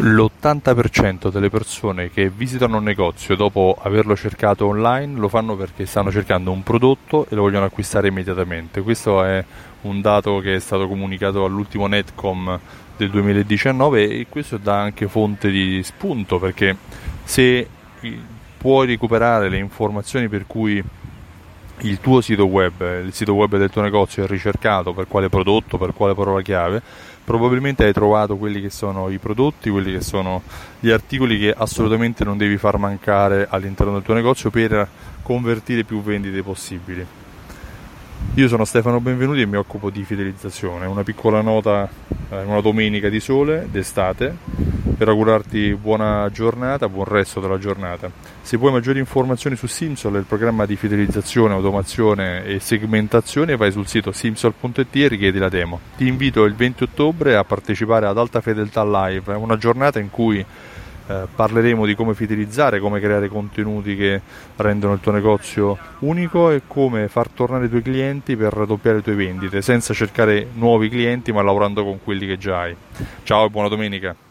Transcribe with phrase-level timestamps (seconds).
[0.00, 6.10] L'80% delle persone che visitano un negozio dopo averlo cercato online lo fanno perché stanno
[6.10, 8.80] cercando un prodotto e lo vogliono acquistare immediatamente.
[8.80, 9.44] Questo è
[9.82, 12.58] un dato che è stato comunicato all'ultimo Netcom
[12.96, 16.74] del 2019 e questo dà anche fonte di spunto perché
[17.24, 17.68] se
[18.56, 20.82] puoi recuperare le informazioni per cui
[21.82, 25.78] il tuo sito web, il sito web del tuo negozio è ricercato per quale prodotto,
[25.78, 26.82] per quale parola chiave,
[27.24, 30.42] probabilmente hai trovato quelli che sono i prodotti, quelli che sono
[30.78, 34.86] gli articoli che assolutamente non devi far mancare all'interno del tuo negozio per
[35.22, 37.06] convertire più vendite possibili.
[38.34, 41.88] Io sono Stefano Benvenuti e mi occupo di fidelizzazione, una piccola nota,
[42.30, 44.69] eh, una domenica di sole d'estate
[45.00, 48.10] per augurarti buona giornata, buon resto della giornata.
[48.42, 53.86] Se vuoi maggiori informazioni su Simsol, il programma di fidelizzazione, automazione e segmentazione, vai sul
[53.86, 55.80] sito simsol.it e richiedi la demo.
[55.96, 60.38] Ti invito il 20 ottobre a partecipare ad Alta Fedeltà Live, una giornata in cui
[60.38, 64.20] eh, parleremo di come fidelizzare, come creare contenuti che
[64.56, 69.02] rendono il tuo negozio unico e come far tornare i tuoi clienti per raddoppiare le
[69.02, 72.76] tue vendite, senza cercare nuovi clienti ma lavorando con quelli che già hai.
[73.22, 74.28] Ciao e buona domenica!